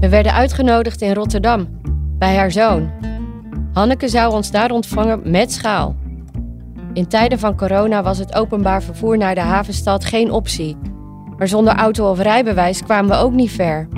[0.00, 1.68] We werden uitgenodigd in Rotterdam,
[2.18, 2.90] bij haar zoon.
[3.72, 5.96] Hanneke zou ons daar ontvangen met schaal.
[6.92, 10.76] In tijden van corona was het openbaar vervoer naar de havenstad geen optie.
[11.36, 13.88] Maar zonder auto of rijbewijs kwamen we ook niet ver.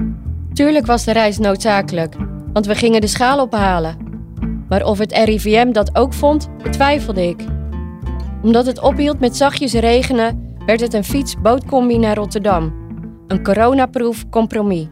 [0.53, 2.17] Tuurlijk was de reis noodzakelijk,
[2.53, 3.97] want we gingen de schaal ophalen.
[4.69, 7.45] Maar of het RIVM dat ook vond, betwijfelde ik.
[8.43, 12.81] Omdat het ophield met zachtjes regenen, werd het een fiets-bootcombi naar Rotterdam.
[13.27, 14.87] Een coronaproof compromis.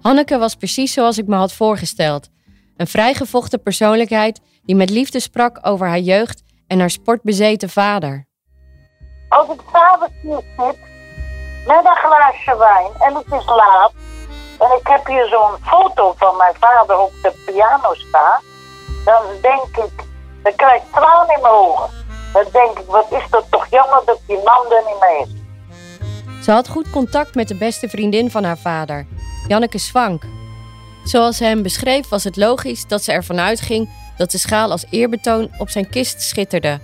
[0.00, 2.28] Hanneke was precies zoals ik me had voorgesteld.
[2.76, 8.26] Een vrijgevochten persoonlijkheid die met liefde sprak over haar jeugd en haar sportbezeten vader.
[9.28, 10.78] Als ik s'avonds hier zit
[11.66, 13.92] met een glaasje wijn en het is laat
[14.58, 18.40] en ik heb hier zo'n foto van mijn vader op de piano staan,
[19.04, 20.04] dan denk ik,
[20.46, 21.90] dan krijg ik tranen in mijn ogen.
[22.32, 25.34] Dan denk ik, wat is dat toch jammer dat die man er niet meer is.
[26.44, 29.06] Ze had goed contact met de beste vriendin van haar vader,
[29.48, 30.22] Janneke Swank.
[31.04, 34.84] Zoals ze hem beschreef was het logisch dat ze ervan uitging dat de schaal als
[34.90, 36.80] eerbetoon op zijn kist schitterde.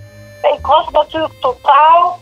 [0.57, 2.19] Ik was natuurlijk totaal,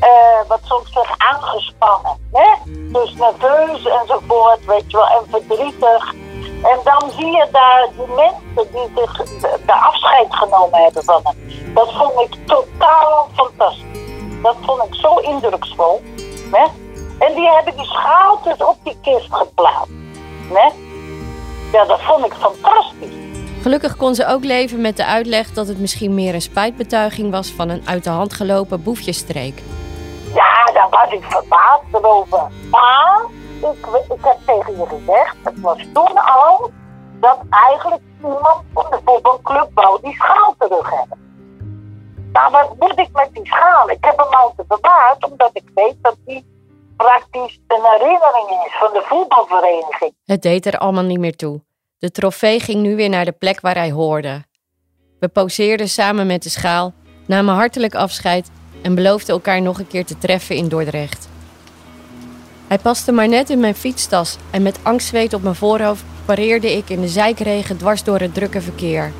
[0.00, 2.16] uh, wat soms zeg, aangespannen.
[2.32, 2.72] Hè?
[2.72, 6.14] Dus nerveus enzovoort, weet je wel, en verdrietig.
[6.62, 11.20] En dan zie je daar die mensen die zich de, de afscheid genomen hebben van
[11.22, 11.74] hem.
[11.74, 13.84] Dat vond ik totaal fantastisch.
[14.42, 16.02] Dat vond ik zo indruksvol.
[16.52, 16.66] Hè?
[17.18, 19.92] En die hebben die schaal dus op die kist geplaatst.
[20.52, 20.70] Hè?
[21.72, 23.26] Ja, dat vond ik fantastisch.
[23.62, 27.50] Gelukkig kon ze ook leven met de uitleg dat het misschien meer een spijtbetuiging was
[27.50, 29.62] van een uit de hand gelopen boefjesstreek.
[30.34, 32.50] Ja, daar was ik verbaasd over.
[32.70, 33.26] Maar
[33.62, 36.70] ik, heb tegen je gezegd, het was toen al,
[37.20, 41.18] dat eigenlijk iemand van de voetbalclub wou die schaal terug hebben.
[42.32, 43.90] Nou, wat moet ik met die schaal?
[43.90, 46.46] Ik heb hem altijd bewaard, omdat ik weet dat die
[46.96, 50.14] praktisch een herinnering is van de voetbalvereniging.
[50.24, 51.60] Het deed er allemaal niet meer toe.
[51.98, 54.44] De trofee ging nu weer naar de plek waar hij hoorde.
[55.20, 56.92] We poseerden samen met de schaal,
[57.26, 58.50] namen hartelijk afscheid
[58.82, 61.27] en beloofden elkaar nog een keer te treffen in Dordrecht.
[62.68, 66.90] Hij paste maar net in mijn fietstas en met angstzweet op mijn voorhoofd pareerde ik
[66.90, 69.12] in de zijkregen dwars door het drukke verkeer.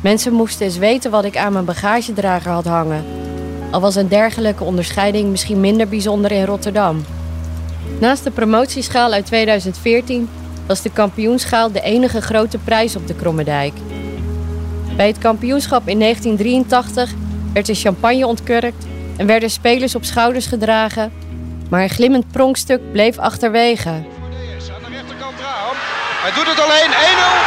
[0.00, 3.04] Mensen moesten eens weten wat ik aan mijn bagagedrager had hangen.
[3.70, 7.04] Al was een dergelijke onderscheiding misschien minder bijzonder in Rotterdam.
[8.00, 10.28] Naast de promotieschaal uit 2014
[10.66, 13.72] was de kampioenschaal de enige grote prijs op de Krommedijk.
[14.96, 17.14] Bij het kampioenschap in 1983
[17.52, 18.86] werd de champagne ontkurkt
[19.16, 21.12] en werden spelers op schouders gedragen,
[21.70, 23.88] maar een glimmend pronkstuk bleef achterwege.
[23.88, 24.04] Aan
[24.82, 25.38] de rechterkant.
[26.24, 26.94] Hij doet het alleen 1-0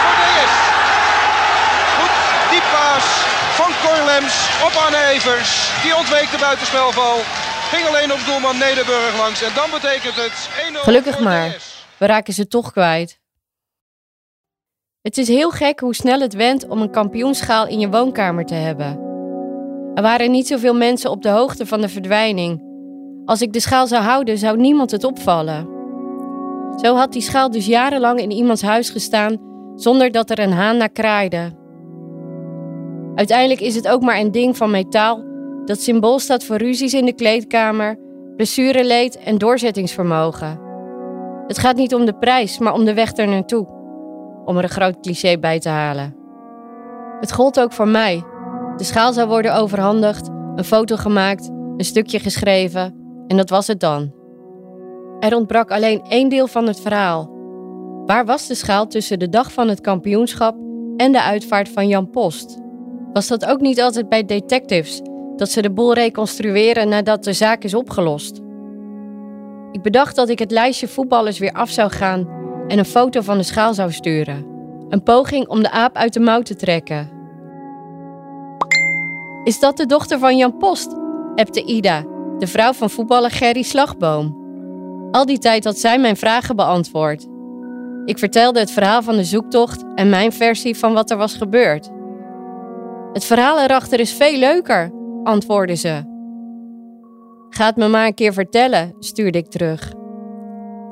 [0.03, 0.53] voor DS.
[1.97, 2.15] Goed,
[2.51, 3.07] diep paas
[3.59, 4.35] van Corlems
[4.65, 4.73] op
[5.13, 5.69] Evers.
[5.83, 7.17] Die ontweek de buitenspelval.
[7.71, 11.55] Ging alleen op doelman Nederburg langs en dan betekent het 1-0 Gelukkig maar.
[11.97, 13.19] We raken ze toch kwijt.
[15.01, 18.53] Het is heel gek hoe snel het went om een kampioenschaal in je woonkamer te
[18.53, 18.99] hebben.
[19.93, 22.66] Er waren niet zoveel mensen op de hoogte van de verdwijning.
[23.27, 25.67] Als ik de schaal zou houden, zou niemand het opvallen.
[26.75, 29.37] Zo had die schaal dus jarenlang in iemands huis gestaan
[29.75, 31.51] zonder dat er een haan naar kraaide.
[33.15, 35.23] Uiteindelijk is het ook maar een ding van metaal
[35.65, 37.99] dat symbool staat voor ruzies in de kleedkamer,
[38.35, 40.59] blessureleed en doorzettingsvermogen.
[41.47, 43.67] Het gaat niet om de prijs, maar om de weg er naartoe.
[44.45, 46.15] Om er een groot cliché bij te halen.
[47.19, 48.23] Het gold ook voor mij.
[48.77, 53.79] De schaal zou worden overhandigd, een foto gemaakt, een stukje geschreven en dat was het
[53.79, 54.13] dan.
[55.19, 57.35] Er ontbrak alleen één deel van het verhaal.
[58.05, 60.55] Waar was de schaal tussen de dag van het kampioenschap
[60.97, 62.59] en de uitvaart van Jan Post?
[63.13, 65.01] Was dat ook niet altijd bij detectives
[65.35, 68.41] dat ze de boel reconstrueren nadat de zaak is opgelost?
[69.71, 72.27] Ik bedacht dat ik het lijstje voetballers weer af zou gaan
[72.67, 74.45] en een foto van de schaal zou sturen.
[74.89, 77.09] Een poging om de aap uit de mouw te trekken.
[79.43, 80.95] Is dat de dochter van Jan Post?
[81.35, 82.05] appte Ida,
[82.39, 84.45] de vrouw van voetballer Gerry Slagboom.
[85.11, 87.27] Al die tijd had zij mijn vragen beantwoord.
[88.05, 91.89] Ik vertelde het verhaal van de zoektocht en mijn versie van wat er was gebeurd.
[93.13, 94.91] Het verhaal erachter is veel leuker,
[95.23, 96.15] antwoordde ze.
[97.49, 99.93] Ga me maar een keer vertellen, stuurde ik terug.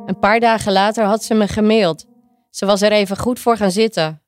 [0.06, 2.06] Een paar dagen later had ze me gemaild.
[2.50, 4.22] Ze was er even goed voor gaan zitten.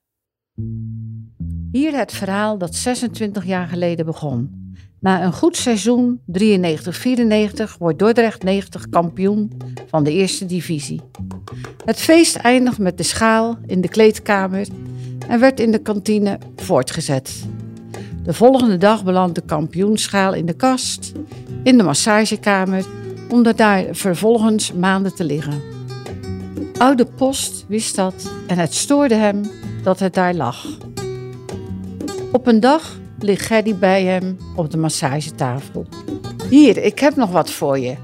[1.71, 4.66] Hier het verhaal dat 26 jaar geleden begon.
[4.99, 9.51] Na een goed seizoen, 93-94, wordt Dordrecht 90 kampioen
[9.87, 11.01] van de eerste divisie.
[11.85, 14.67] Het feest eindigt met de schaal in de kleedkamer
[15.27, 17.45] en werd in de kantine voortgezet.
[18.23, 21.11] De volgende dag belandt de kampioenschaal in de kast,
[21.63, 22.85] in de massagekamer,
[23.29, 25.61] om daar vervolgens maanden te liggen.
[26.77, 29.51] Oude Post wist dat en het stoorde hem
[29.83, 30.65] dat het daar lag.
[32.31, 35.85] Op een dag ligt Gerdy bij hem op de massagetafel.
[36.49, 37.95] Hier, ik heb nog wat voor je.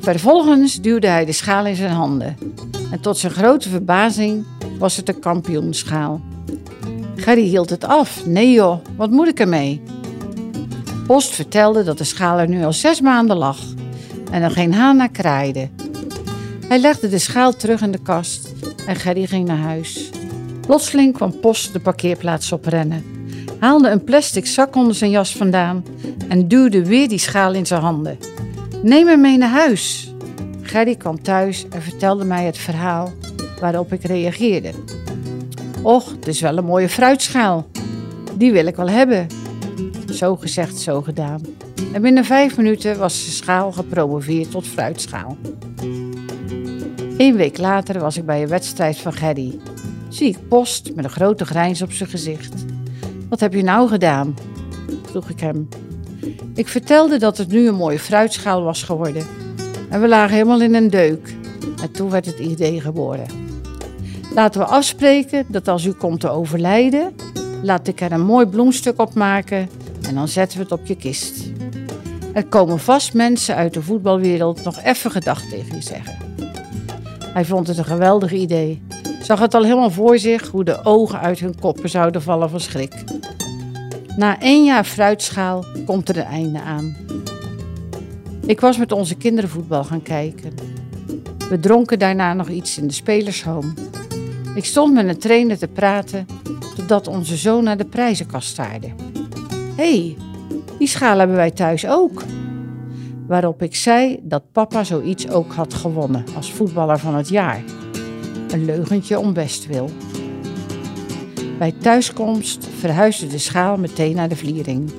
[0.00, 2.36] Vervolgens duwde hij de schaal in zijn handen.
[2.90, 4.44] En tot zijn grote verbazing
[4.78, 6.20] was het een kampioenschaal.
[7.16, 8.26] Gerry hield het af.
[8.26, 9.82] Nee joh, wat moet ik ermee?
[11.06, 13.58] Post vertelde dat de schaal er nu al zes maanden lag
[14.30, 15.68] en er geen haan naar kraaide.
[16.68, 18.48] Hij legde de schaal terug in de kast
[18.86, 20.10] en Gerry ging naar huis.
[20.60, 23.04] Plotseling kwam Post de parkeerplaats oprennen,
[23.62, 25.84] haalde een plastic zak onder zijn jas vandaan
[26.28, 28.18] en duwde weer die schaal in zijn handen.
[28.82, 30.14] Neem hem mee naar huis.
[30.62, 33.12] Gerry kwam thuis en vertelde mij het verhaal
[33.60, 34.70] waarop ik reageerde.
[35.82, 37.66] Och, het is wel een mooie fruitschaal.
[38.36, 39.26] Die wil ik wel hebben.
[40.12, 41.40] Zo gezegd, zo gedaan.
[41.92, 45.36] En binnen vijf minuten was de schaal gepromoveerd tot fruitschaal.
[47.16, 49.58] Een week later was ik bij een wedstrijd van Gerry.
[50.08, 52.71] Zie ik Post met een grote grijns op zijn gezicht.
[53.32, 54.34] Wat heb je nou gedaan?
[55.02, 55.68] vroeg ik hem.
[56.54, 59.26] Ik vertelde dat het nu een mooie fruitschaal was geworden.
[59.88, 61.34] En we lagen helemaal in een deuk.
[61.82, 63.26] En toen werd het idee geboren.
[64.34, 67.14] Laten we afspreken dat als u komt te overlijden,
[67.62, 69.68] laat ik er een mooi bloemstuk op maken
[70.08, 71.50] en dan zetten we het op je kist.
[72.32, 76.16] Er komen vast mensen uit de voetbalwereld nog even gedacht tegen je zeggen.
[77.18, 78.82] Hij vond het een geweldig idee.
[79.22, 82.60] Zag het al helemaal voor zich hoe de ogen uit hun koppen zouden vallen van
[82.60, 83.11] schrik.
[84.16, 86.96] Na één jaar fruitschaal komt er een einde aan.
[88.46, 90.52] Ik was met onze kinderen voetbal gaan kijken.
[91.48, 93.72] We dronken daarna nog iets in de spelershome.
[94.54, 96.26] Ik stond met een trainer te praten
[96.76, 98.88] totdat onze zoon naar de prijzenkast staarde.
[99.76, 100.16] Hé, hey,
[100.78, 102.22] die schaal hebben wij thuis ook.
[103.26, 107.62] Waarop ik zei dat papa zoiets ook had gewonnen als voetballer van het jaar.
[108.50, 109.90] Een leugentje om bestwil.
[111.58, 114.90] Bij thuiskomst verhuisde de schaal meteen naar de vliering.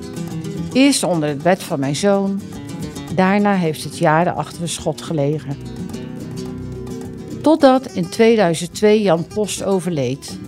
[0.72, 2.40] Eerst onder het bed van mijn zoon,
[3.14, 5.56] daarna heeft het jaren achter een schot gelegen.
[7.42, 10.38] Totdat in 2002 Jan Post overleed.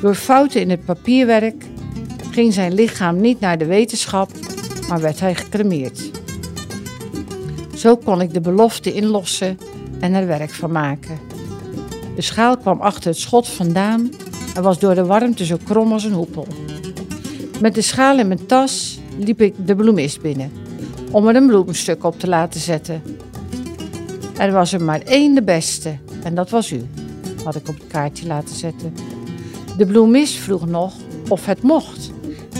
[0.00, 1.64] Door fouten in het papierwerk
[2.30, 4.30] ging zijn lichaam niet naar de wetenschap,
[4.88, 6.10] maar werd hij gecremeerd.
[7.74, 9.58] Zo kon ik de belofte inlossen
[10.00, 11.18] en er werk van maken.
[12.16, 14.10] De schaal kwam achter het schot vandaan
[14.54, 16.46] en was door de warmte zo krom als een hoepel.
[17.60, 20.52] Met de schaal in mijn tas liep ik de bloemist binnen
[21.10, 23.02] om er een bloemstuk op te laten zetten.
[24.36, 26.82] Er was er maar één de beste en dat was u,
[27.44, 28.94] had ik op het kaartje laten zetten.
[29.76, 30.94] De bloemist vroeg nog
[31.28, 32.10] of het mocht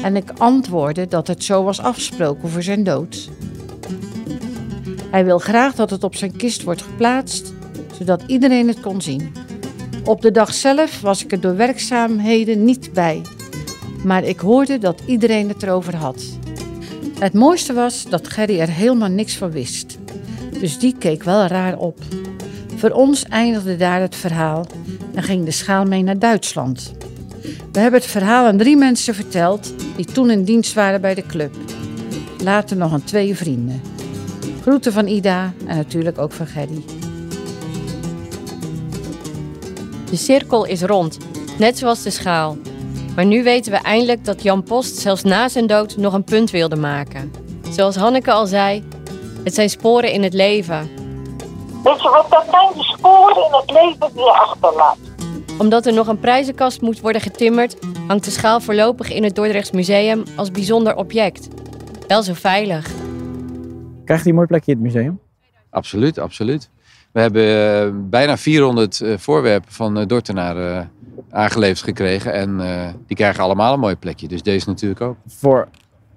[0.03, 3.29] en ik antwoordde dat het zo was afgesproken voor zijn dood.
[5.11, 7.53] Hij wil graag dat het op zijn kist wordt geplaatst,
[7.99, 9.33] zodat iedereen het kon zien.
[10.05, 13.23] Op de dag zelf was ik er door werkzaamheden niet bij,
[14.05, 16.25] maar ik hoorde dat iedereen het erover had.
[17.19, 19.99] Het mooiste was dat Gerry er helemaal niks van wist,
[20.61, 21.99] dus die keek wel raar op.
[22.77, 24.67] Voor ons eindigde daar het verhaal
[25.15, 26.93] en ging de schaal mee naar Duitsland.
[27.73, 31.27] We hebben het verhaal aan drie mensen verteld die toen in dienst waren bij de
[31.27, 31.55] club.
[32.43, 33.81] Later nog aan twee vrienden.
[34.61, 36.83] Groeten van Ida en natuurlijk ook van Gerry.
[40.15, 41.19] De cirkel is rond,
[41.59, 42.57] net zoals de schaal.
[43.15, 46.51] Maar nu weten we eindelijk dat Jan Post zelfs na zijn dood nog een punt
[46.51, 47.33] wilde maken.
[47.71, 48.85] Zoals Hanneke al zei,
[49.45, 50.91] het zijn sporen in het leven.
[51.85, 54.97] Weet je wat, dat zijn de sporen in het leven die je achterlaat.
[55.59, 59.71] Omdat er nog een prijzenkast moet worden getimmerd, hangt de schaal voorlopig in het Dordrechts
[59.71, 61.49] Museum als bijzonder object.
[62.07, 62.91] Wel zo veilig.
[64.05, 65.21] Krijgt hij een mooi plekje in het museum?
[65.71, 66.71] Absoluut, absoluut.
[67.15, 67.43] We hebben
[67.87, 70.89] uh, bijna 400 uh, voorwerpen van uh, Dordtenaar
[71.31, 72.33] aangeleverd gekregen.
[72.33, 72.61] En
[73.07, 74.29] die krijgen allemaal een mooi plekje.
[74.29, 75.17] Dus deze natuurlijk ook.
[75.27, 75.69] Voor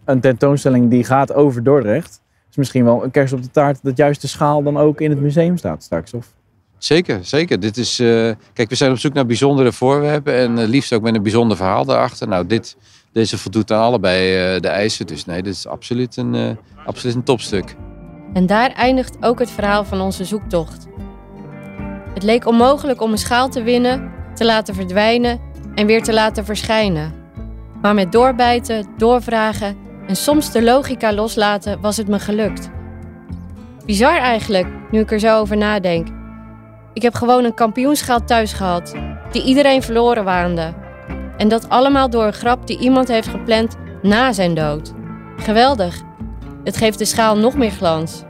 [0.06, 2.22] een tentoonstelling die gaat over Dordrecht...
[2.50, 3.80] is misschien wel een kerst op de taart...
[3.84, 6.28] dat juist de schaal dan ook in het museum staat straks, of?
[6.78, 7.60] Zeker, zeker.
[7.60, 7.96] Dit is,
[8.54, 10.34] kijk, we zijn op zoek naar bijzondere voorwerpen...
[10.34, 12.28] en liefst ook met een bijzonder verhaal daarachter.
[12.28, 12.78] Nou, dit,
[13.12, 15.08] deze voldoet aan allebei de eisen.
[15.08, 17.76] Dus nee, dit is absoluut een, absoluut een topstuk.
[18.38, 20.88] En daar eindigt ook het verhaal van onze zoektocht.
[22.14, 25.40] Het leek onmogelijk om een schaal te winnen, te laten verdwijnen
[25.76, 27.14] en weer te laten verschijnen.
[27.82, 29.78] Maar met doorbijten, doorvragen
[30.08, 32.70] en soms de logica loslaten was het me gelukt.
[33.86, 36.08] Bizar eigenlijk, nu ik er zo over nadenk.
[36.94, 38.96] Ik heb gewoon een kampioenschaal thuis gehad,
[39.32, 40.74] die iedereen verloren waande.
[41.38, 44.94] En dat allemaal door een grap die iemand heeft gepland na zijn dood.
[45.38, 46.06] Geweldig.
[46.64, 48.26] Het geeft de schaal nog meer glans.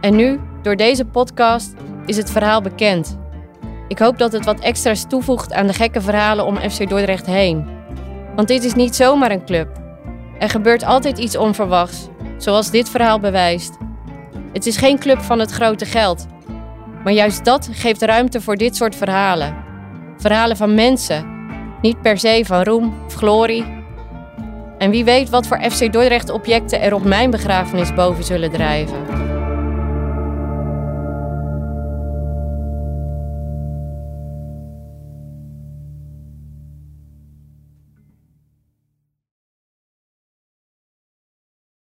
[0.00, 1.74] En nu, door deze podcast,
[2.06, 3.18] is het verhaal bekend.
[3.88, 7.66] Ik hoop dat het wat extra's toevoegt aan de gekke verhalen om FC Dordrecht heen.
[8.36, 9.68] Want dit is niet zomaar een club.
[10.38, 13.76] Er gebeurt altijd iets onverwachts, zoals dit verhaal bewijst.
[14.52, 16.26] Het is geen club van het grote geld.
[17.04, 19.56] Maar juist dat geeft ruimte voor dit soort verhalen.
[20.16, 21.26] Verhalen van mensen,
[21.80, 23.78] niet per se van roem of glorie.
[24.78, 29.29] En wie weet wat voor FC Dordrecht objecten er op mijn begrafenis boven zullen drijven.